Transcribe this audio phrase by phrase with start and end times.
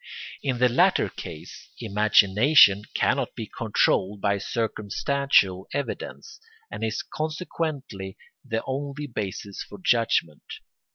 [0.41, 6.39] In the latter case imagination cannot be controlled by circumstantial evidence,
[6.71, 10.41] and is consequently the only basis for judgment.